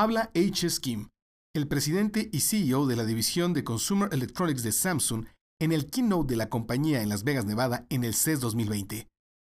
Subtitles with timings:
[0.00, 0.78] Habla H.S.
[0.80, 1.08] Kim,
[1.56, 5.26] el presidente y CEO de la división de Consumer Electronics de Samsung,
[5.58, 9.08] en el keynote de la compañía en Las Vegas, Nevada, en el CES 2020,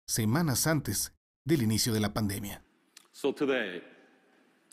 [0.07, 1.13] semanas antes
[1.45, 2.61] del inicio de la pandemia.
[3.11, 3.83] So today,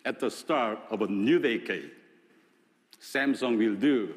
[0.05, 1.91] at the start of a new decade,
[3.01, 4.15] Samsung will do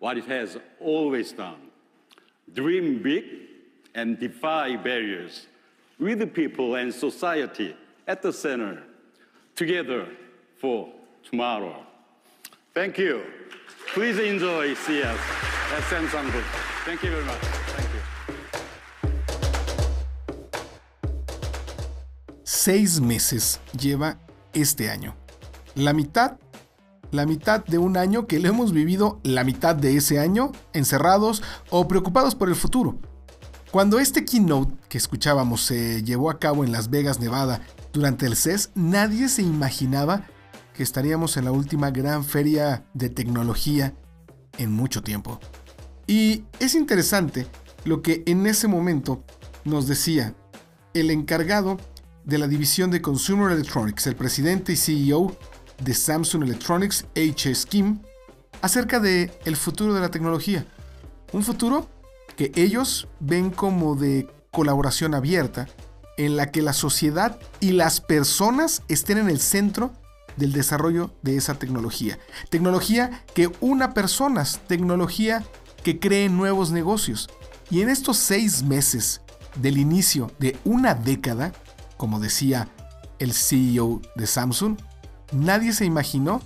[0.00, 1.70] what it has always done.
[2.52, 3.22] Dream big
[3.94, 5.46] and defy barriers
[6.00, 7.76] with the people and society
[8.08, 8.82] at the center,
[9.54, 10.08] together
[10.60, 10.88] for
[11.28, 11.84] tomorrow.
[12.74, 13.22] Thank you.
[13.94, 15.18] Please enjoy CS
[15.76, 16.30] at Samsung.
[16.84, 17.58] Thank you very much.
[22.44, 24.18] Seis meses lleva
[24.52, 25.14] este año.
[25.74, 26.38] La mitad,
[27.10, 31.42] la mitad de un año que lo hemos vivido la mitad de ese año encerrados
[31.70, 32.98] o preocupados por el futuro.
[33.70, 37.60] Cuando este keynote que escuchábamos se llevó a cabo en Las Vegas, Nevada,
[37.92, 40.24] durante el CES, nadie se imaginaba
[40.78, 43.94] que estaríamos en la última gran feria de tecnología
[44.58, 45.40] en mucho tiempo.
[46.06, 47.48] Y es interesante
[47.84, 49.24] lo que en ese momento
[49.64, 50.36] nos decía
[50.94, 51.78] el encargado
[52.24, 55.36] de la división de Consumer Electronics, el presidente y CEO
[55.82, 57.66] de Samsung Electronics, H.S.
[57.68, 57.98] Kim,
[58.62, 60.64] acerca de el futuro de la tecnología.
[61.32, 61.88] Un futuro
[62.36, 65.66] que ellos ven como de colaboración abierta,
[66.16, 69.92] en la que la sociedad y las personas estén en el centro
[70.38, 72.18] del desarrollo de esa tecnología.
[72.48, 75.44] Tecnología que una personas, tecnología
[75.82, 77.28] que cree nuevos negocios.
[77.70, 79.20] Y en estos seis meses
[79.56, 81.52] del inicio de una década,
[81.96, 82.68] como decía
[83.18, 84.78] el CEO de Samsung,
[85.32, 86.40] nadie se imaginó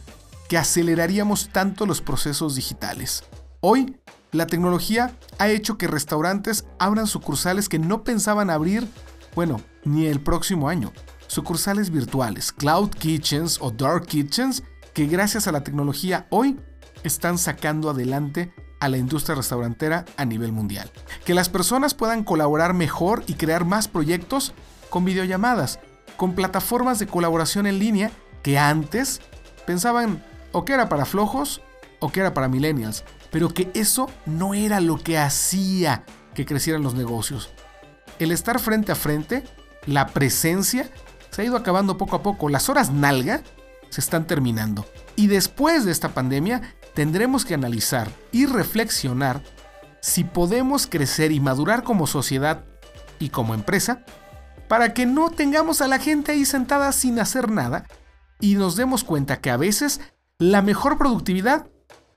[0.49, 3.25] que aceleraríamos tanto los procesos digitales.
[3.61, 3.97] Hoy,
[4.33, 8.89] la tecnología ha hecho que restaurantes abran sucursales que no pensaban abrir,
[9.35, 10.93] bueno, ni el próximo año.
[11.33, 16.61] Sucursales virtuales, cloud kitchens o dark kitchens, que gracias a la tecnología hoy
[17.05, 20.91] están sacando adelante a la industria restaurantera a nivel mundial.
[21.25, 24.53] Que las personas puedan colaborar mejor y crear más proyectos
[24.91, 25.79] con videollamadas,
[26.19, 28.11] con plataformas de colaboración en línea
[28.43, 29.23] que antes
[29.67, 30.23] pensaban
[30.53, 31.63] o que era para flojos
[32.01, 36.05] o que era para millennials, pero que eso no era lo que hacía
[36.35, 37.55] que crecieran los negocios.
[38.19, 39.45] El estar frente a frente,
[39.87, 40.91] la presencia,
[41.33, 42.49] se ha ido acabando poco a poco.
[42.49, 43.43] Las horas nalga
[43.89, 44.87] se están terminando.
[45.17, 46.63] Y después de esta pandemia,
[46.95, 49.43] tendremos que analizar y reflexionar
[50.01, 52.65] si podemos crecer y madurar como sociedad
[53.19, 54.05] y como empresa
[54.69, 57.87] para que no tengamos a la gente ahí sentada sin hacer nada
[58.41, 60.01] y nos demos cuenta que a veces
[60.39, 61.67] la mejor productividad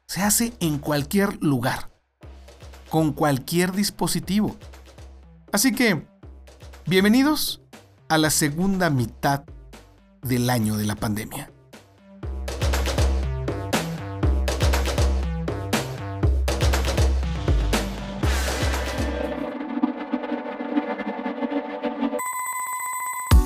[0.07, 1.91] se hace en cualquier lugar,
[2.89, 4.55] con cualquier dispositivo.
[5.51, 6.07] Así que,
[6.85, 7.64] bienvenidos
[8.07, 9.43] a la segunda mitad
[10.21, 11.51] del año de la pandemia.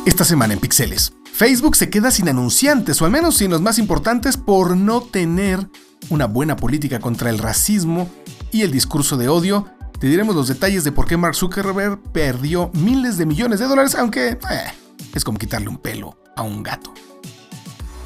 [0.05, 1.13] Esta semana en Pixeles.
[1.31, 5.69] Facebook se queda sin anunciantes, o al menos sin los más importantes, por no tener
[6.09, 8.09] una buena política contra el racismo
[8.51, 9.67] y el discurso de odio.
[9.99, 13.95] Te diremos los detalles de por qué Mark Zuckerberg perdió miles de millones de dólares,
[13.95, 14.37] aunque eh,
[15.13, 16.93] es como quitarle un pelo a un gato.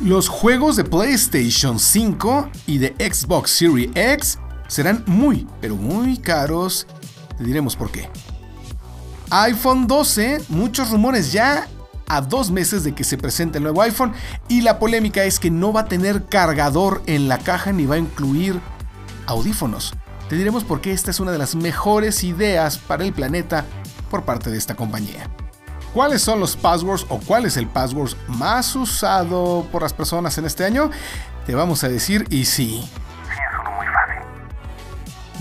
[0.01, 6.87] Los juegos de PlayStation 5 y de Xbox Series X serán muy, pero muy caros.
[7.37, 8.09] Te diremos por qué.
[9.29, 11.67] iPhone 12, muchos rumores ya
[12.07, 14.13] a dos meses de que se presente el nuevo iPhone
[14.47, 17.95] y la polémica es que no va a tener cargador en la caja ni va
[17.95, 18.59] a incluir
[19.27, 19.93] audífonos.
[20.33, 23.65] Te diremos por qué esta es una de las mejores ideas para el planeta
[24.09, 25.29] por parte de esta compañía.
[25.93, 30.45] ¿Cuáles son los passwords o cuál es el password más usado por las personas en
[30.45, 30.89] este año?
[31.45, 32.83] Te vamos a decir y sí.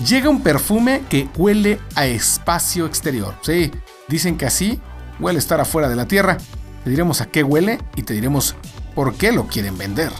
[0.05, 3.33] Llega un perfume que huele a espacio exterior.
[3.41, 3.71] Sí,
[4.07, 4.79] dicen que así
[5.19, 6.37] huele estar afuera de la Tierra.
[6.83, 8.55] Te diremos a qué huele y te diremos
[8.93, 10.11] por qué lo quieren vender.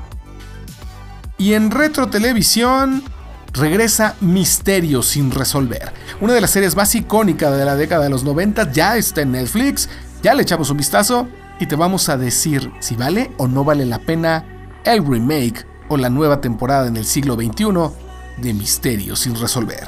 [1.38, 3.04] Y en retro televisión
[3.54, 5.94] regresa Misterio sin resolver.
[6.20, 9.32] Una de las series más icónicas de la década de los 90 ya está en
[9.32, 9.90] Netflix.
[10.22, 11.28] Ya le echamos un vistazo
[11.60, 14.44] y te vamos a decir si vale o no vale la pena
[14.84, 17.66] el remake o la nueva temporada en el siglo XXI
[18.42, 19.88] de Misterio sin resolver.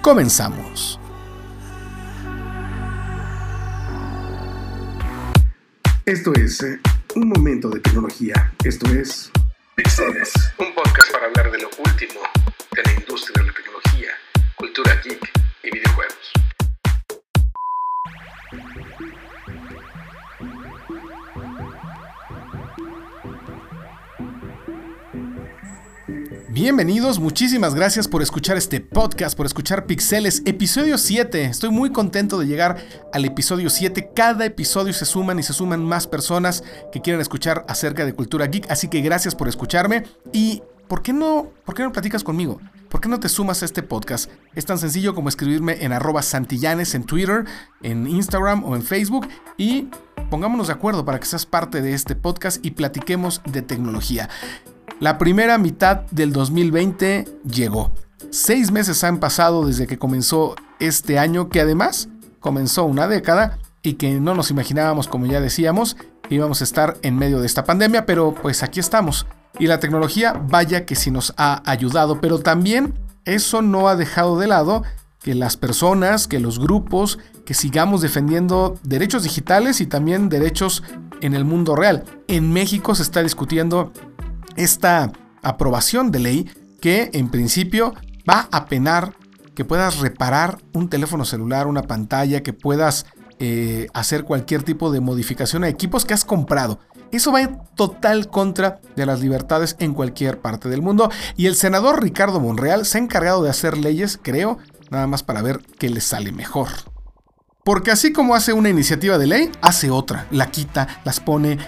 [0.00, 0.98] Comenzamos.
[6.04, 6.80] Esto es eh,
[7.14, 8.52] un momento de tecnología.
[8.64, 9.30] Esto es
[9.76, 10.32] Pixeles.
[10.58, 12.20] Un podcast para hablar de lo último
[12.74, 14.08] de la industria de la tecnología,
[14.56, 15.30] cultura geek
[15.62, 16.32] y videojuegos.
[26.48, 31.44] Bienvenidos, muchísimas gracias por escuchar este podcast, por escuchar Pixeles, episodio 7.
[31.44, 32.78] Estoy muy contento de llegar
[33.12, 34.12] al episodio 7.
[34.14, 38.46] Cada episodio se suman y se suman más personas que quieren escuchar acerca de cultura
[38.46, 42.60] geek, así que gracias por escucharme y ¿por qué no, por qué no platicas conmigo?
[42.90, 44.30] ¿Por qué no te sumas a este podcast?
[44.54, 47.46] Es tan sencillo como escribirme en arroba santillanes en Twitter,
[47.82, 49.88] en Instagram o en Facebook y
[50.28, 54.28] pongámonos de acuerdo para que seas parte de este podcast y platiquemos de tecnología.
[55.00, 57.94] La primera mitad del 2020 llegó.
[58.28, 63.94] Seis meses han pasado desde que comenzó este año, que además comenzó una década y
[63.94, 65.96] que no nos imaginábamos, como ya decíamos,
[66.28, 69.26] que íbamos a estar en medio de esta pandemia, pero pues aquí estamos.
[69.58, 72.94] Y la tecnología, vaya que sí nos ha ayudado, pero también
[73.24, 74.82] eso no ha dejado de lado
[75.22, 80.82] que las personas, que los grupos, que sigamos defendiendo derechos digitales y también derechos
[81.20, 82.04] en el mundo real.
[82.28, 83.92] En México se está discutiendo
[84.56, 85.12] esta
[85.42, 86.50] aprobación de ley
[86.80, 87.94] que en principio
[88.28, 89.14] va a penar
[89.54, 93.06] que puedas reparar un teléfono celular, una pantalla, que puedas
[93.38, 96.80] eh, hacer cualquier tipo de modificación a equipos que has comprado.
[97.12, 101.10] Eso va en total contra de las libertades en cualquier parte del mundo.
[101.36, 104.58] Y el senador Ricardo Monreal se ha encargado de hacer leyes, creo,
[104.90, 106.68] nada más para ver qué le sale mejor.
[107.64, 111.58] Porque así como hace una iniciativa de ley, hace otra, la quita, las pone,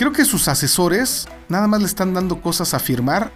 [0.00, 3.32] Creo que sus asesores nada más le están dando cosas a firmar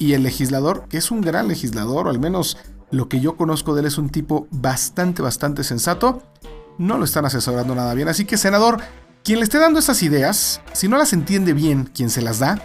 [0.00, 2.56] y el legislador, que es un gran legislador, o al menos
[2.90, 6.24] lo que yo conozco de él es un tipo bastante, bastante sensato,
[6.76, 8.08] no lo están asesorando nada bien.
[8.08, 8.80] Así que, senador,
[9.24, 12.62] quien le esté dando esas ideas, si no las entiende bien quien se las da,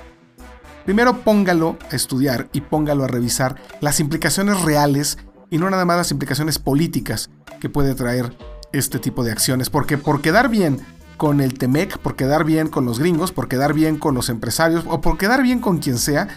[0.85, 5.17] primero póngalo a estudiar y póngalo a revisar las implicaciones reales
[5.49, 7.29] y no nada más las implicaciones políticas
[7.59, 8.35] que puede traer
[8.71, 9.69] este tipo de acciones.
[9.69, 10.79] Porque por quedar bien
[11.17, 14.83] con el Temec, por quedar bien con los gringos, por quedar bien con los empresarios
[14.87, 16.27] o por quedar bien con quien sea,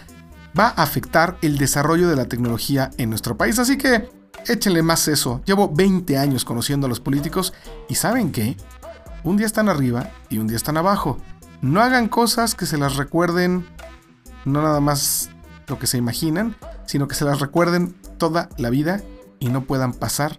[0.57, 3.59] va a afectar el desarrollo de la tecnología en nuestro país.
[3.59, 4.09] Así que
[4.45, 5.41] échenle más eso.
[5.45, 7.53] Llevo 20 años conociendo a los políticos
[7.89, 8.55] y ¿saben qué?
[9.23, 11.17] Un día están arriba y un día están abajo.
[11.61, 13.65] No hagan cosas que se las recuerden,
[14.45, 15.29] no nada más
[15.67, 16.55] lo que se imaginan,
[16.85, 19.01] sino que se las recuerden toda la vida
[19.39, 20.37] y no puedan pasar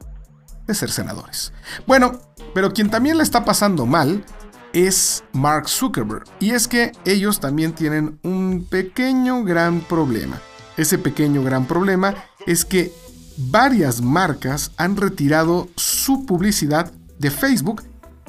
[0.66, 1.52] de ser senadores.
[1.86, 2.20] Bueno,
[2.54, 4.24] pero quien también le está pasando mal
[4.72, 6.24] es Mark Zuckerberg.
[6.40, 10.40] Y es que ellos también tienen un pequeño gran problema.
[10.76, 12.14] Ese pequeño gran problema
[12.46, 12.92] es que
[13.36, 17.82] varias marcas han retirado su publicidad de Facebook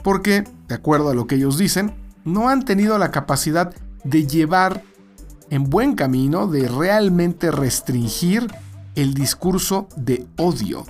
[0.04, 1.94] porque, de acuerdo a lo que ellos dicen,
[2.24, 3.74] no han tenido la capacidad
[4.04, 4.84] de llevar
[5.50, 8.48] en buen camino, de realmente restringir
[8.96, 10.86] el discurso de odio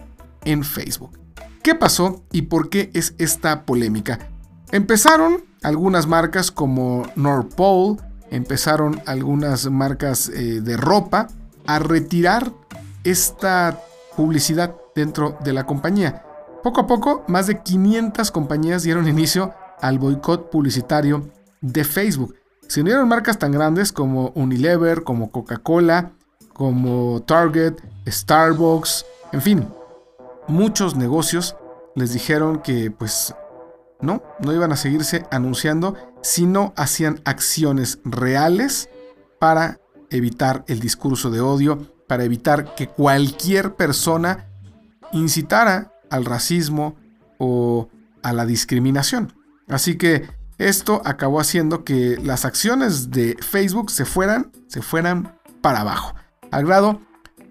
[0.46, 1.18] en Facebook.
[1.64, 4.20] ¿Qué pasó y por qué es esta polémica?
[4.72, 8.00] Empezaron algunas marcas como North Pole,
[8.32, 11.28] empezaron algunas marcas eh, de ropa
[11.66, 12.52] a retirar
[13.04, 13.80] esta
[14.16, 16.24] publicidad dentro de la compañía.
[16.64, 21.30] Poco a poco, más de 500 compañías dieron inicio al boicot publicitario
[21.62, 22.36] de Facebook.
[22.68, 26.12] Se unieron marcas tan grandes como Unilever, como Coca-Cola,
[26.54, 27.76] como Target,
[28.06, 29.68] Starbucks, en fin,
[30.48, 31.56] muchos negocios
[31.96, 33.34] les dijeron que pues
[34.02, 38.90] no, no iban a seguirse anunciando si no hacían acciones reales
[39.40, 39.80] para
[40.10, 44.50] evitar el discurso de odio, para evitar que cualquier persona
[45.14, 46.96] incitara al racismo
[47.38, 47.90] o
[48.24, 49.34] a la discriminación.
[49.68, 55.82] Así que esto acabó haciendo que las acciones de Facebook se fueran, se fueran para
[55.82, 56.16] abajo.
[56.52, 57.02] Al grado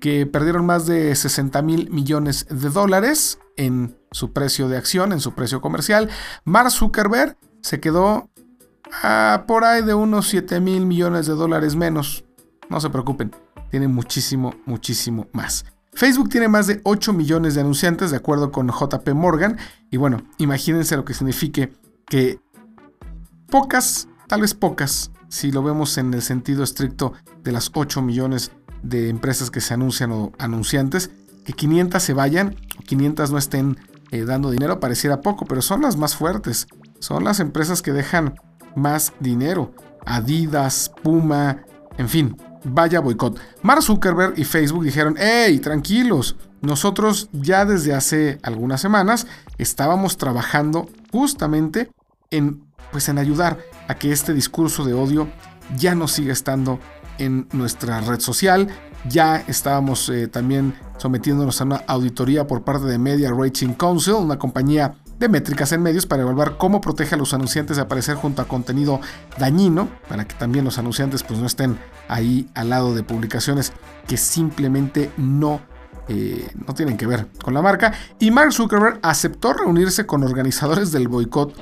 [0.01, 5.21] que perdieron más de 60 mil millones de dólares en su precio de acción, en
[5.21, 6.09] su precio comercial.
[6.45, 8.31] Mark Zuckerberg se quedó
[9.03, 12.25] a por ahí de unos 7 mil millones de dólares menos.
[12.69, 13.35] No se preocupen,
[13.71, 15.65] tiene muchísimo, muchísimo más.
[15.99, 19.59] Facebook tiene más de 8 millones de anunciantes, de acuerdo con JP Morgan.
[19.91, 21.73] Y bueno, imagínense lo que signifique
[22.07, 22.39] que
[23.51, 28.53] pocas, tal vez pocas, si lo vemos en el sentido estricto de las 8 millones
[28.85, 31.11] de empresas que se anuncian o anunciantes,
[31.45, 32.55] que 500 se vayan,
[32.87, 33.77] 500 no estén
[34.13, 36.69] eh, dando dinero, pareciera poco, pero son las más fuertes.
[37.01, 38.37] Son las empresas que dejan
[38.77, 39.75] más dinero.
[40.07, 41.65] Adidas, Puma,
[41.97, 42.37] en fin,
[42.71, 43.39] vaya boicot.
[43.63, 49.27] Mark Zuckerberg y Facebook dijeron, hey, tranquilos, nosotros ya desde hace algunas semanas
[49.59, 51.91] estábamos trabajando justamente
[52.31, 55.29] en, pues, en ayudar a que este discurso de odio
[55.77, 56.79] ya no siga estando
[57.19, 58.69] en nuestra red social,
[59.09, 64.39] ya estábamos eh, también sometiéndonos a una auditoría por parte de Media Rating Council, una
[64.39, 68.43] compañía de métricas en medios para evaluar cómo protege a los anunciantes de aparecer junto
[68.43, 69.01] a contenido
[69.39, 73.73] dañino, para que también los anunciantes pues no estén ahí al lado de publicaciones
[74.07, 75.61] que simplemente no
[76.09, 77.93] eh, no tienen que ver con la marca.
[78.19, 81.55] Y Mark Zuckerberg aceptó reunirse con organizadores del boicot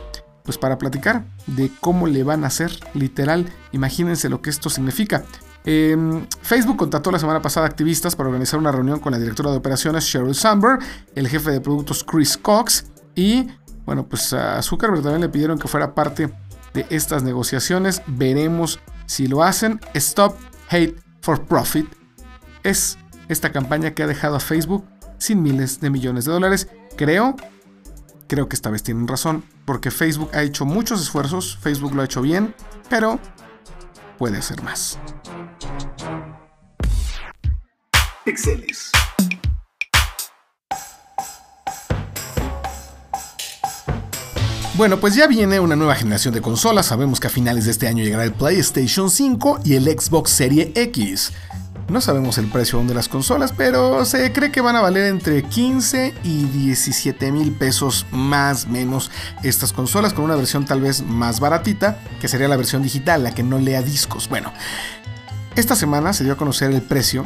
[0.45, 5.25] pues para platicar de cómo le van a hacer, literal, imagínense lo que esto significa.
[5.65, 9.57] Em, Facebook contrató la semana pasada activistas para organizar una reunión con la directora de
[9.57, 10.79] operaciones Sheryl Sandberg,
[11.17, 12.87] el jefe de productos Chris Cox
[13.17, 13.49] y,
[13.85, 16.31] bueno, pues a Zuckerberg también le pidieron que fuera parte
[16.75, 18.03] de estas negociaciones.
[18.07, 19.81] Veremos si lo hacen.
[19.95, 20.37] Stop
[20.69, 21.87] Hate for Profit
[22.63, 24.85] es esta campaña que ha dejado a Facebook
[25.19, 26.69] sin miles de millones de dólares.
[26.97, 27.37] Creo,
[28.29, 32.05] creo que esta vez tienen razón, porque Facebook ha hecho muchos esfuerzos, Facebook lo ha
[32.05, 32.55] hecho bien,
[32.91, 33.19] pero
[34.19, 34.99] puede hacer más.
[38.25, 38.91] Pixeles.
[44.77, 46.85] Bueno, pues ya viene una nueva generación de consolas.
[46.85, 50.69] Sabemos que a finales de este año llegará el PlayStation 5 y el Xbox Series
[50.75, 51.33] X.
[51.89, 55.07] No sabemos el precio aún de las consolas, pero se cree que van a valer
[55.07, 59.11] entre 15 y 17 mil pesos más menos
[59.43, 63.35] estas consolas, con una versión tal vez más baratita, que sería la versión digital, la
[63.35, 64.29] que no lea discos.
[64.29, 64.53] Bueno,
[65.55, 67.25] esta semana se dio a conocer el precio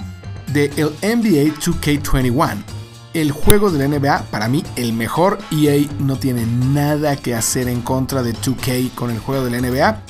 [0.53, 2.80] de el NBA 2K21.
[3.13, 5.39] El juego de la NBA, para mí, el mejor.
[5.51, 9.61] EA no tiene nada que hacer en contra de 2K con el juego de la
[9.61, 10.03] NBA.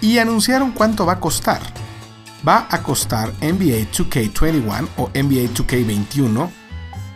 [0.00, 1.60] Y anunciaron cuánto va a costar.
[2.46, 6.50] Va a costar NBA 2K21 o NBA 2K21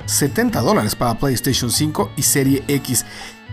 [0.08, 3.04] 70 dólares para PlayStation 5 y Serie X.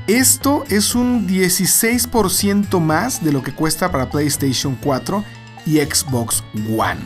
[0.08, 5.24] Esto es un 16% más de lo que cuesta para PlayStation 4
[5.66, 6.44] y Xbox
[6.78, 7.02] One.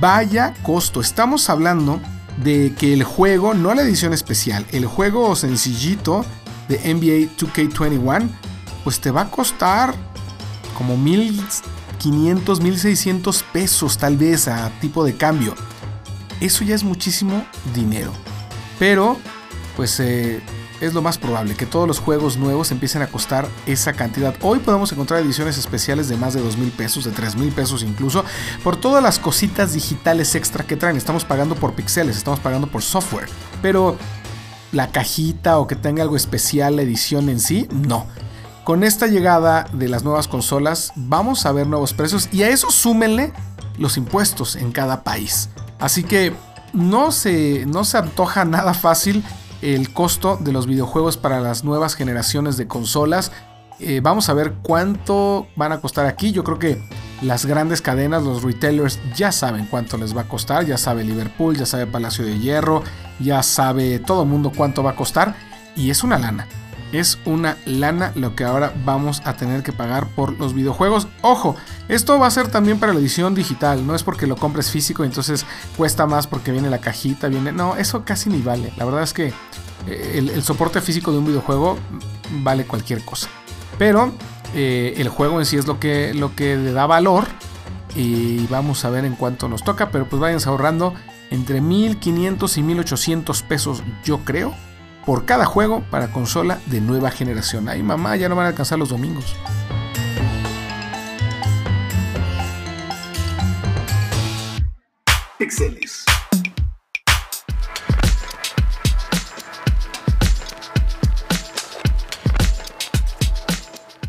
[0.00, 2.00] Vaya costo, estamos hablando
[2.42, 6.24] de que el juego, no la edición especial, el juego sencillito
[6.68, 8.28] de NBA 2K21,
[8.84, 9.94] pues te va a costar
[10.76, 15.54] como 1500, 1600 pesos tal vez a tipo de cambio.
[16.40, 18.12] Eso ya es muchísimo dinero.
[18.78, 19.16] Pero,
[19.76, 20.40] pues eh,
[20.80, 24.34] es lo más probable que todos los juegos nuevos empiecen a costar esa cantidad.
[24.42, 27.82] Hoy podemos encontrar ediciones especiales de más de 2 mil pesos, de 3 mil pesos
[27.82, 28.24] incluso,
[28.62, 30.96] por todas las cositas digitales extra que traen.
[30.96, 33.28] Estamos pagando por pixeles, estamos pagando por software.
[33.60, 33.96] Pero
[34.72, 38.06] la cajita o que tenga algo especial la edición en sí, no.
[38.64, 42.70] Con esta llegada de las nuevas consolas, vamos a ver nuevos precios y a eso
[42.70, 43.32] súmenle
[43.78, 45.48] los impuestos en cada país.
[45.78, 46.34] Así que
[46.72, 49.24] no se, no se antoja nada fácil
[49.62, 53.32] el costo de los videojuegos para las nuevas generaciones de consolas.
[53.80, 56.32] Eh, vamos a ver cuánto van a costar aquí.
[56.32, 56.82] Yo creo que
[57.22, 60.64] las grandes cadenas, los retailers ya saben cuánto les va a costar.
[60.64, 62.82] Ya sabe Liverpool, ya sabe Palacio de Hierro,
[63.20, 65.34] ya sabe todo el mundo cuánto va a costar.
[65.76, 66.46] Y es una lana.
[66.92, 71.06] Es una lana lo que ahora vamos a tener que pagar por los videojuegos.
[71.20, 71.54] Ojo,
[71.88, 73.86] esto va a ser también para la edición digital.
[73.86, 75.44] No es porque lo compres físico y entonces
[75.76, 77.52] cuesta más porque viene la cajita, viene...
[77.52, 78.72] No, eso casi ni vale.
[78.76, 79.32] La verdad es que
[79.86, 81.78] eh, el, soporte físico de un videojuego
[82.42, 83.28] vale cualquier cosa.
[83.78, 84.12] Pero
[84.54, 87.24] eh, el juego en sí es lo que, lo que le da valor.
[87.94, 89.90] Y vamos a ver en cuánto nos toca.
[89.90, 90.94] Pero pues vayan ahorrando
[91.30, 94.54] entre 1500 y 1800 pesos, yo creo
[95.08, 97.70] por cada juego para consola de nueva generación.
[97.70, 99.34] Ay, mamá, ya no van a alcanzar los domingos.
[105.38, 106.04] Pixeles.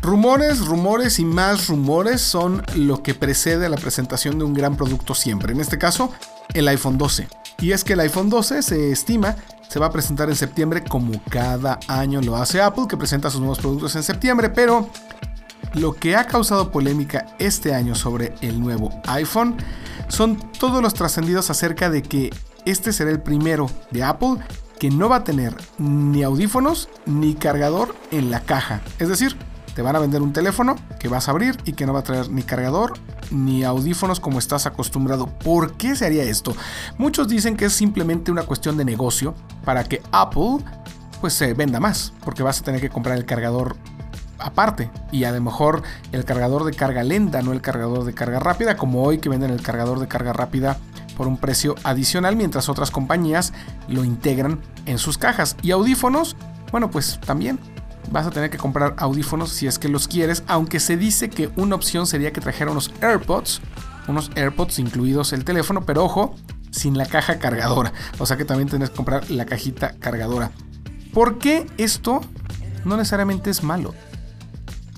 [0.02, 4.76] Rumores, rumores y más rumores son lo que precede a la presentación de un gran
[4.76, 5.54] producto siempre.
[5.54, 6.12] En este caso,
[6.52, 7.26] el iPhone 12.
[7.60, 9.36] Y es que el iPhone 12 se estima
[9.70, 13.38] se va a presentar en septiembre como cada año lo hace Apple, que presenta sus
[13.38, 14.90] nuevos productos en septiembre, pero
[15.74, 19.56] lo que ha causado polémica este año sobre el nuevo iPhone
[20.08, 22.34] son todos los trascendidos acerca de que
[22.64, 24.38] este será el primero de Apple
[24.80, 28.80] que no va a tener ni audífonos ni cargador en la caja.
[28.98, 29.36] Es decir,
[29.76, 32.04] te van a vender un teléfono que vas a abrir y que no va a
[32.04, 32.94] traer ni cargador
[33.30, 35.26] ni audífonos como estás acostumbrado.
[35.26, 36.54] ¿Por qué se haría esto?
[36.98, 39.34] Muchos dicen que es simplemente una cuestión de negocio
[39.64, 40.58] para que Apple
[41.20, 43.76] pues se venda más, porque vas a tener que comprar el cargador
[44.38, 45.82] aparte y a lo mejor
[46.12, 49.50] el cargador de carga lenta, no el cargador de carga rápida, como hoy que venden
[49.50, 50.78] el cargador de carga rápida
[51.16, 53.52] por un precio adicional, mientras otras compañías
[53.88, 55.56] lo integran en sus cajas.
[55.62, 56.36] Y audífonos,
[56.72, 57.58] bueno, pues también
[58.10, 61.50] vas a tener que comprar audífonos si es que los quieres, aunque se dice que
[61.56, 63.60] una opción sería que trajera unos AirPods,
[64.08, 66.34] unos AirPods incluidos el teléfono, pero ojo,
[66.70, 70.50] sin la caja cargadora, o sea que también tienes que comprar la cajita cargadora.
[71.12, 72.20] ¿Por qué esto
[72.84, 73.94] no necesariamente es malo.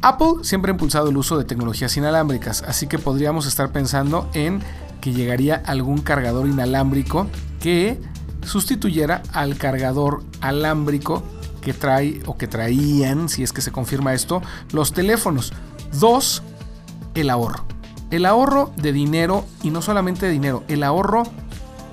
[0.03, 4.61] Apple siempre ha impulsado el uso de tecnologías inalámbricas, así que podríamos estar pensando en
[5.01, 7.29] que llegaría algún cargador inalámbrico
[7.61, 8.01] que
[8.45, 11.23] sustituyera al cargador alámbrico
[11.63, 14.43] que trae o que traían, si es que se confirma esto,
[14.73, 15.55] los teléfonos.
[15.99, 16.43] Dos,
[17.15, 17.65] el ahorro.
[18.11, 21.23] El ahorro de dinero y no solamente de dinero, el ahorro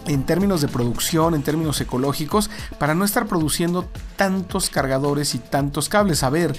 [0.06, 5.88] en términos de producción, en términos ecológicos, para no estar produciendo tantos cargadores y tantos
[5.88, 6.24] cables.
[6.24, 6.58] A ver,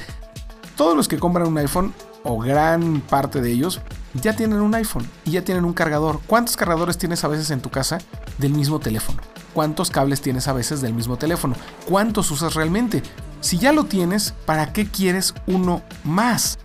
[0.76, 3.81] todos los que compran un iPhone, o gran parte de ellos,
[4.14, 6.21] ya tienen un iPhone y ya tienen un cargador.
[6.26, 7.99] ¿Cuántos cargadores tienes a veces en tu casa
[8.38, 9.21] del mismo teléfono?
[9.54, 11.54] ¿Cuántos cables tienes a veces del mismo teléfono?
[11.88, 13.02] ¿Cuántos usas realmente?
[13.40, 16.59] Si ya lo tienes, ¿para qué quieres uno más?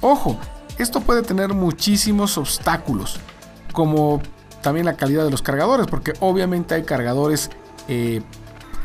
[0.00, 0.38] Ojo,
[0.78, 3.18] esto puede tener muchísimos obstáculos,
[3.72, 4.22] como
[4.62, 7.50] también la calidad de los cargadores, porque obviamente hay cargadores
[7.88, 8.22] eh,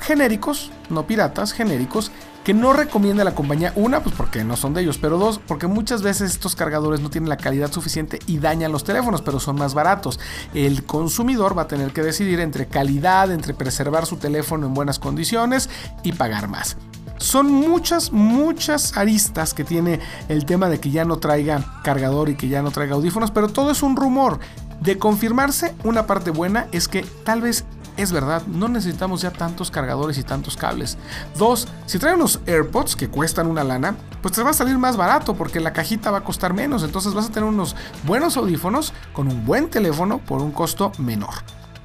[0.02, 2.12] genéricos, no piratas, genéricos,
[2.44, 3.74] que no recomienda la compañía.
[3.76, 7.10] Una, pues porque no son de ellos, pero dos, porque muchas veces estos cargadores no
[7.10, 10.20] tienen la calidad suficiente y dañan los teléfonos, pero son más baratos.
[10.54, 15.00] El consumidor va a tener que decidir entre calidad, entre preservar su teléfono en buenas
[15.00, 15.70] condiciones
[16.04, 16.78] y pagar más.
[17.18, 22.36] Son muchas, muchas aristas que tiene el tema de que ya no traiga cargador y
[22.36, 24.40] que ya no traiga audífonos, pero todo es un rumor.
[24.82, 27.64] De confirmarse, una parte buena es que tal vez
[27.98, 30.98] es verdad, no necesitamos ya tantos cargadores y tantos cables.
[31.38, 34.98] Dos, si traen unos AirPods que cuestan una lana, pues te va a salir más
[34.98, 36.84] barato porque la cajita va a costar menos.
[36.84, 41.34] Entonces vas a tener unos buenos audífonos con un buen teléfono por un costo menor.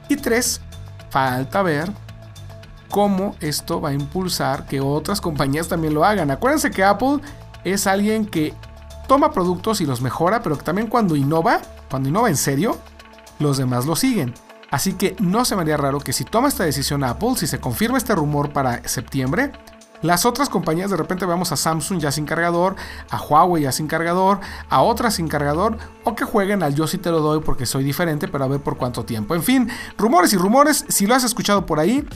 [0.08, 0.60] Y tres,
[1.10, 1.92] falta ver
[2.90, 6.30] cómo esto va a impulsar que otras compañías también lo hagan.
[6.30, 7.18] Acuérdense que Apple
[7.64, 8.54] es alguien que
[9.06, 11.60] toma productos y los mejora, pero que también cuando innova,
[11.90, 12.78] cuando innova en serio,
[13.38, 14.34] los demás lo siguen.
[14.70, 17.58] Así que no se me haría raro que si toma esta decisión Apple, si se
[17.58, 19.52] confirma este rumor para septiembre,
[20.02, 22.76] las otras compañías de repente veamos a Samsung ya sin cargador,
[23.10, 26.98] a Huawei ya sin cargador, a otras sin cargador, o que jueguen al yo sí
[26.98, 29.34] te lo doy porque soy diferente, pero a ver por cuánto tiempo.
[29.34, 32.06] En fin, rumores y rumores, si lo has escuchado por ahí,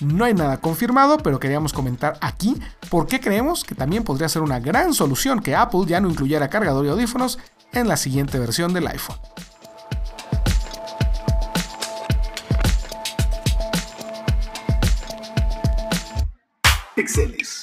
[0.00, 4.42] no hay nada confirmado, pero queríamos comentar aquí por qué creemos que también podría ser
[4.42, 7.38] una gran solución que Apple ya no incluyera cargador y audífonos
[7.72, 9.16] en la siguiente versión del iPhone.
[16.94, 17.62] Pixeles.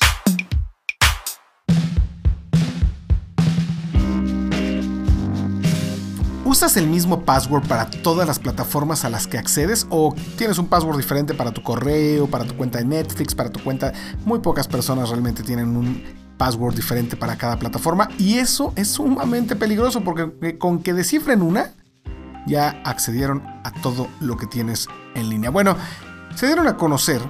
[6.46, 10.68] ¿Usas el mismo password para todas las plataformas a las que accedes o tienes un
[10.68, 13.94] password diferente para tu correo, para tu cuenta de Netflix, para tu cuenta?
[14.26, 16.04] Muy pocas personas realmente tienen un
[16.38, 21.44] password diferente para cada plataforma y eso es sumamente peligroso porque eh, con que descifren
[21.44, 21.72] una
[22.48, 25.52] ya accedieron a todo lo que tienes en línea.
[25.52, 25.78] Bueno,
[26.34, 27.22] se dieron a conocer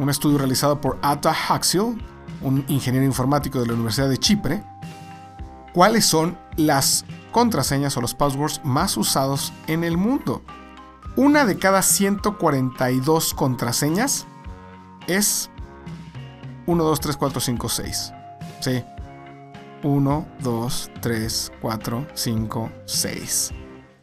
[0.00, 2.02] un estudio realizado por Atta Haxel,
[2.40, 4.64] un ingeniero informático de la Universidad de Chipre,
[5.74, 10.42] cuáles son las contraseñas o los passwords más usados en el mundo.
[11.16, 14.26] Una de cada 142 contraseñas
[15.06, 15.50] es
[16.66, 18.12] 1, 2, 3, 4, 5, 6.
[18.60, 18.84] Sí.
[19.82, 23.50] 1, 2, 3, 4, 5, 6.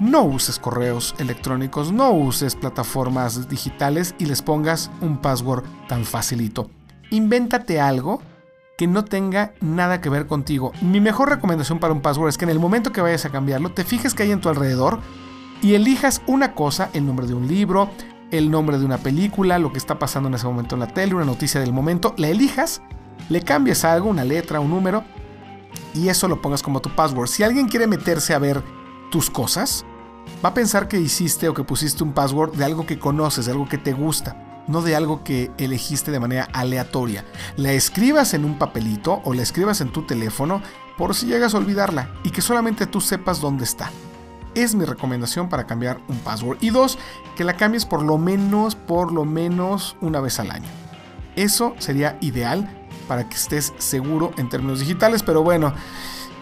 [0.01, 6.71] no uses correos electrónicos, no uses plataformas digitales y les pongas un password tan facilito.
[7.11, 8.23] Invéntate algo
[8.79, 10.73] que no tenga nada que ver contigo.
[10.81, 13.73] Mi mejor recomendación para un password es que en el momento que vayas a cambiarlo,
[13.73, 15.01] te fijes que hay en tu alrededor
[15.61, 17.91] y elijas una cosa, el nombre de un libro,
[18.31, 21.15] el nombre de una película, lo que está pasando en ese momento en la tele,
[21.15, 22.81] una noticia del momento, la elijas,
[23.29, 25.05] le cambies algo, una letra, un número,
[25.93, 27.29] y eso lo pongas como tu password.
[27.29, 28.63] Si alguien quiere meterse a ver
[29.11, 29.85] tus cosas,
[30.45, 33.53] va a pensar que hiciste o que pusiste un password de algo que conoces, de
[33.53, 34.37] algo que te gusta.
[34.71, 37.25] no de algo que elegiste de manera aleatoria.
[37.57, 40.63] La escribas en un papelito o la escribas en tu teléfono
[40.97, 43.91] por si llegas a olvidarla y que solamente tú sepas dónde está.
[44.55, 46.59] Es mi recomendación para cambiar un password.
[46.61, 46.99] Y dos,
[47.37, 50.69] que la cambies por lo menos, por lo menos una vez al año.
[51.37, 52.69] Eso sería ideal
[53.09, 55.23] para que estés seguro en términos digitales.
[55.23, 55.73] Pero bueno,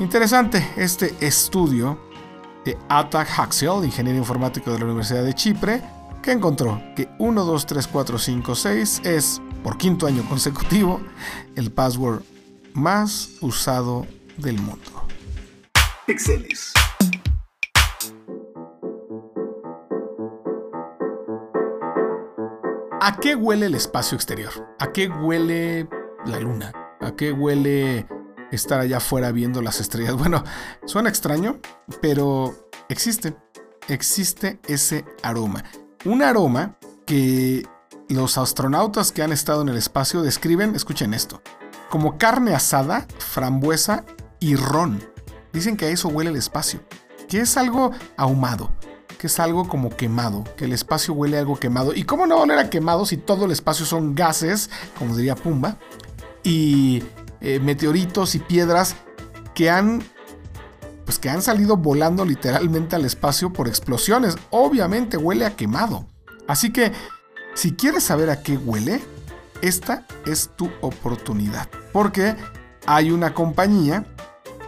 [0.01, 2.08] interesante este estudio
[2.69, 5.83] de Atak Haxel, ingeniero informático de la Universidad de Chipre,
[6.23, 11.01] que encontró que 1, 2, 3, 4, 5, 6 es, por quinto año consecutivo,
[11.57, 12.23] el password
[12.75, 15.07] más usado del mundo.
[16.07, 16.75] Pixeles.
[23.01, 24.53] ¿A qué huele el espacio exterior?
[24.79, 25.89] ¿A qué huele
[26.27, 26.73] la luna?
[27.01, 28.07] ¿A qué huele
[28.51, 30.15] estar allá afuera viendo las estrellas?
[30.19, 30.45] Bueno,
[30.85, 31.59] suena extraño,
[32.01, 33.37] pero existe.
[33.89, 35.65] Existe ese aroma.
[36.05, 37.67] Un aroma que
[38.09, 41.43] los astronautas que han estado en el espacio describen, escuchen esto,
[41.91, 44.05] como carne asada, frambuesa
[44.41, 45.03] y ron.
[45.53, 46.81] Dicen que a eso huele el espacio,
[47.29, 48.71] que es algo ahumado,
[49.19, 51.95] que es algo como quemado, que el espacio huele algo quemado.
[51.95, 55.79] ¿Y cómo no oler a quemado si todo el espacio son gases, como diría Pumba,
[56.43, 57.03] y
[57.41, 58.97] eh, meteoritos y piedras
[59.55, 60.03] que han
[61.05, 64.37] pues que han salido volando literalmente al espacio por explosiones.
[64.51, 66.07] Obviamente huele a quemado.
[66.47, 66.93] Así que
[67.55, 69.01] si quieres saber a qué huele,
[69.63, 71.67] esta es tu oportunidad.
[71.95, 72.37] Porque
[72.87, 74.05] hay una compañía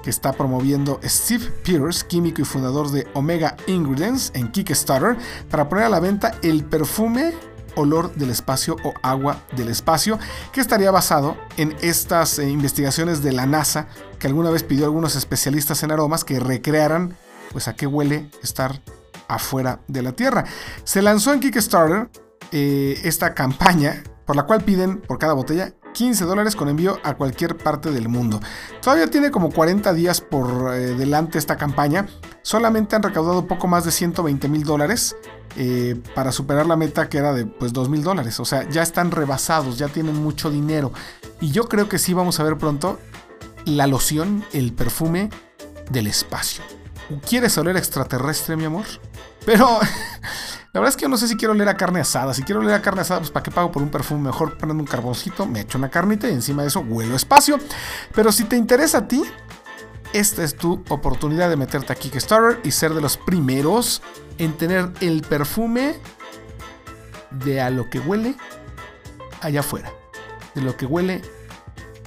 [0.02, 5.18] que está promoviendo Steve Pierce, químico y fundador de Omega Ingredients en Kickstarter,
[5.50, 7.34] para poner a la venta el perfume
[7.76, 10.18] olor del espacio o agua del espacio,
[10.52, 14.88] que estaría basado en estas eh, investigaciones de la NASA, que alguna vez pidió a
[14.88, 17.16] algunos especialistas en aromas que recrearan
[17.52, 18.80] pues a qué huele estar
[19.28, 20.44] afuera de la Tierra.
[20.84, 22.08] Se lanzó en Kickstarter
[22.52, 27.14] eh, esta campaña por la cual piden por cada botella 15 dólares con envío a
[27.14, 28.40] cualquier parte del mundo.
[28.80, 32.06] Todavía tiene como 40 días por eh, delante esta campaña.
[32.42, 35.16] Solamente han recaudado poco más de 120 mil dólares
[35.56, 38.40] eh, para superar la meta que era de pues 2 mil dólares.
[38.40, 40.92] O sea, ya están rebasados, ya tienen mucho dinero.
[41.40, 42.98] Y yo creo que sí vamos a ver pronto
[43.64, 45.30] la loción, el perfume
[45.90, 46.62] del espacio.
[47.28, 48.86] ¿Quieres oler extraterrestre, mi amor?
[49.44, 49.80] Pero
[50.72, 52.32] La verdad es que yo no sé si quiero oler a carne asada.
[52.32, 54.22] Si quiero oler a carne asada, pues ¿para qué pago por un perfume?
[54.22, 57.58] Mejor prendo un carboncito, me echo una carnita y encima de eso huelo espacio.
[58.14, 59.24] Pero si te interesa a ti,
[60.12, 64.02] esta es tu oportunidad de meterte a Kickstarter y ser de los primeros
[64.38, 65.94] en tener el perfume
[67.30, 68.34] de a lo que huele
[69.40, 69.92] allá afuera.
[70.54, 71.22] De lo que huele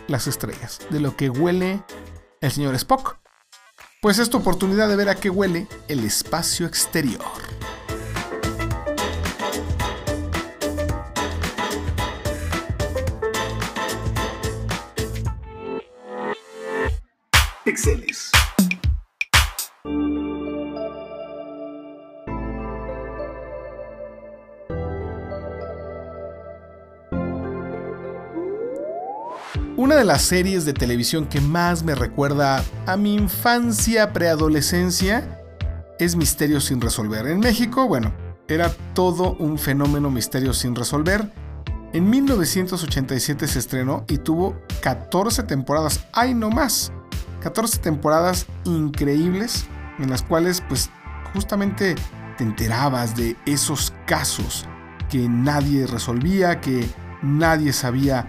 [0.07, 0.79] las estrellas.
[0.89, 1.81] De lo que huele
[2.41, 3.17] el señor Spock.
[4.01, 7.23] Pues es tu oportunidad de ver a qué huele el espacio exterior.
[29.75, 35.41] Una de las series de televisión que más me recuerda a mi infancia, preadolescencia,
[35.97, 37.25] es Misterio sin resolver.
[37.25, 38.13] En México, bueno,
[38.47, 41.27] era todo un fenómeno Misterio sin resolver.
[41.91, 46.05] En 1987 se estrenó y tuvo 14 temporadas.
[46.11, 46.91] ¡Ay, no más!
[47.43, 49.65] 14 temporadas increíbles
[49.99, 50.89] en las cuales pues
[51.33, 51.95] justamente
[52.37, 54.65] te enterabas de esos casos
[55.09, 56.87] que nadie resolvía, que
[57.21, 58.27] nadie sabía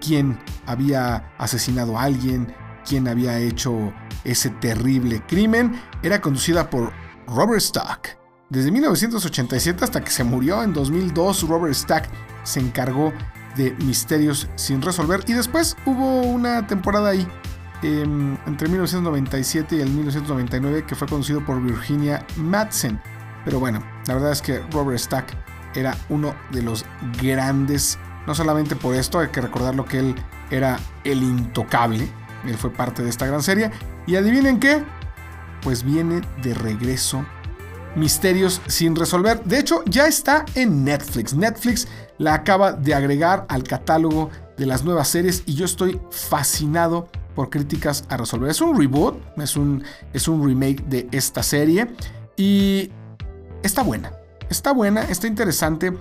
[0.00, 2.52] quién había asesinado a alguien,
[2.84, 5.80] quién había hecho ese terrible crimen.
[6.02, 6.92] Era conducida por
[7.28, 8.18] Robert Stack.
[8.50, 12.08] Desde 1987 hasta que se murió en 2002, Robert Stack
[12.42, 13.12] se encargó
[13.56, 17.26] de misterios sin resolver y después hubo una temporada ahí
[17.82, 23.00] Em, entre 1997 y el 1999 que fue conocido por Virginia Madsen.
[23.44, 25.36] Pero bueno, la verdad es que Robert Stack
[25.74, 26.86] era uno de los
[27.20, 30.14] grandes, no solamente por esto, hay que recordar lo que él
[30.50, 32.08] era el intocable,
[32.44, 33.70] él fue parte de esta gran serie.
[34.06, 34.82] Y adivinen qué,
[35.62, 37.24] pues viene de regreso
[37.94, 39.42] Misterios sin resolver.
[39.44, 41.34] De hecho, ya está en Netflix.
[41.34, 47.08] Netflix la acaba de agregar al catálogo de las nuevas series y yo estoy fascinado
[47.36, 48.50] por críticas a resolver.
[48.50, 51.86] Es un reboot, es un, es un remake de esta serie
[52.36, 52.90] y
[53.62, 54.12] está buena.
[54.50, 55.92] Está buena, está interesante.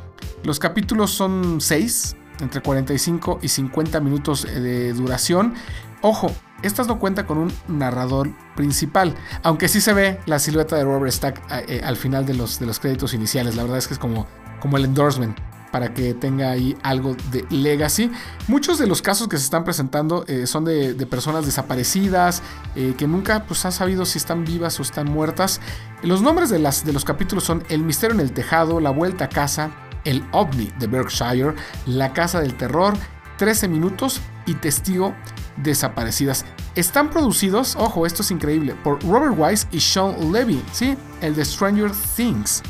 [0.44, 5.54] Los capítulos son 6, entre 45 y 50 minutos de duración.
[6.02, 6.32] Ojo,
[6.64, 11.12] estas no cuenta con un narrador principal, aunque sí se ve la silueta de Robert
[11.12, 13.56] Stack eh, al final de los, de los créditos iniciales.
[13.56, 14.28] La verdad es que es como,
[14.62, 15.38] como el endorsement
[15.76, 18.10] para que tenga ahí algo de legacy.
[18.48, 22.42] Muchos de los casos que se están presentando eh, son de, personas desaparecidas,
[22.78, 25.60] eh, que nunca pues, han sabido si están vivas o están muertas.
[26.02, 29.26] Los nombres de, las, de los capítulos son El misterio en el tejado, La vuelta
[29.26, 29.72] a casa,
[30.06, 32.94] El ovni de Berkshire, La casa del terror,
[33.38, 35.14] 13 minutos y Testigo
[35.58, 36.46] desaparecidas.
[36.76, 40.96] Están producidos, ojo, esto es increíble, por Robert Wise y Sean Levy, ¿sí?
[41.20, 42.64] El de Stranger Things.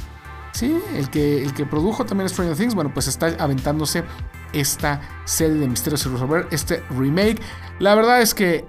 [0.55, 4.05] Sí, el que, el que produjo también Stranger Things, bueno, pues está aventándose
[4.53, 7.41] esta serie de Misterios sin resolver, este remake.
[7.79, 8.65] La verdad es que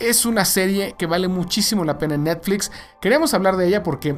[0.00, 2.72] es una serie que vale muchísimo la pena en Netflix.
[3.02, 4.16] Queríamos hablar de ella porque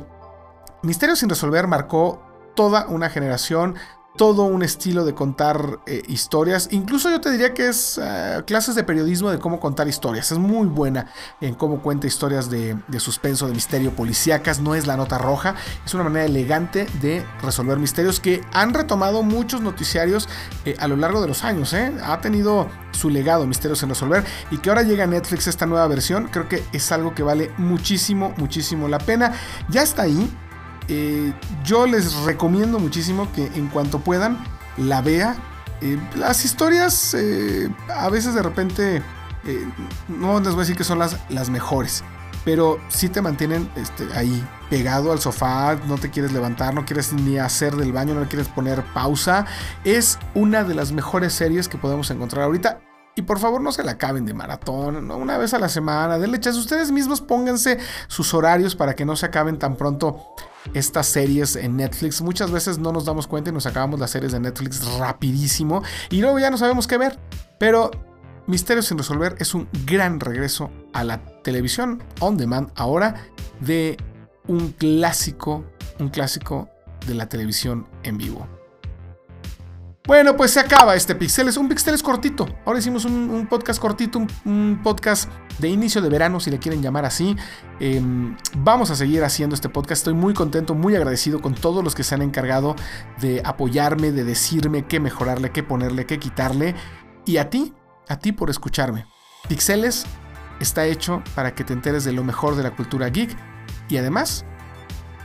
[0.84, 2.22] Misterios sin resolver marcó
[2.54, 3.74] toda una generación,
[4.18, 6.68] todo un estilo de contar eh, historias.
[6.72, 10.32] Incluso yo te diría que es eh, clases de periodismo de cómo contar historias.
[10.32, 11.06] Es muy buena
[11.40, 14.60] en cómo cuenta historias de, suspenso, de misterio, policíacas.
[14.60, 15.54] No es la nota roja.
[15.86, 20.28] Es una manera elegante de resolver misterios que han retomado muchos noticiarios
[20.64, 21.72] eh, a lo largo de los años.
[21.72, 26.28] Ha tenido su legado Misterios en Resolver y que ahora llega Netflix esta nueva versión.
[26.28, 29.32] Creo que es algo que vale muchísimo, muchísimo la pena.
[29.68, 30.28] Ya está ahí
[30.88, 31.32] eh,
[31.64, 34.38] yo les recomiendo muchísimo que en cuanto puedan
[34.76, 35.36] la vea.
[35.80, 39.02] Eh, las historias eh, a veces de repente
[40.08, 42.04] no les voy a decir que son las, las mejores,
[42.44, 47.14] pero sí te mantienen este, ahí pegado al sofá, no te quieres levantar, no quieres
[47.14, 49.46] ni hacer del baño, no quieres poner pausa.
[49.84, 52.80] Es una de las mejores series que podemos encontrar ahorita.
[53.16, 56.38] Y por favor no se la acaben de maratón, una vez a la semana, denle
[56.38, 56.60] chance.
[56.60, 60.34] Ustedes mismos pónganse sus horarios para que no se acaben tan pronto
[60.74, 62.20] estas series en Netflix.
[62.20, 66.20] Muchas veces no nos damos cuenta y nos acabamos las series de Netflix rapidísimo y
[66.20, 67.18] luego ya no sabemos qué ver.
[67.58, 67.90] Pero
[68.48, 73.26] Misterios sin resolver es un gran regreso a la televisión on demand ahora
[73.60, 73.98] de
[74.46, 75.66] un clásico,
[75.98, 76.70] un clásico
[77.06, 78.57] de la televisión en vivo.
[80.08, 81.58] Bueno, pues se acaba este Pixeles.
[81.58, 82.48] Un Pixeles cortito.
[82.64, 87.04] Ahora hicimos un, podcast cortito, un, podcast de inicio de verano, si le quieren llamar
[87.04, 87.36] así.
[87.78, 90.00] Em, vamos a seguir haciendo este podcast.
[90.00, 92.74] Estoy muy contento, muy agradecido con todos los que se han encargado
[93.20, 96.74] de apoyarme, de decirme qué mejorarle, qué ponerle, qué quitarle.
[97.26, 97.74] Y a ti,
[98.08, 99.04] a ti por escucharme.
[99.46, 100.06] Pixeles
[100.58, 103.36] está hecho para que te enteres de lo mejor de la cultura geek
[103.90, 104.46] y además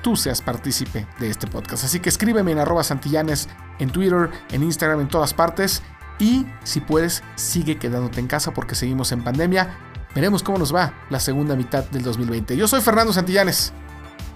[0.04, 1.86] tú seas partícipe de este podcast.
[1.86, 5.82] Así que escríbeme en arroba santillanes en Twitter, en Instagram, en todas partes.
[6.20, 9.76] Y si puedes, sigue quedándote en casa porque seguimos en pandemia.
[10.14, 12.56] Veremos cómo nos va la segunda mitad del 2020.
[12.56, 13.74] Yo soy Fernando Santillanes.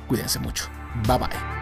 [0.07, 0.65] Cuídense mucho.
[1.05, 1.56] Bye bye.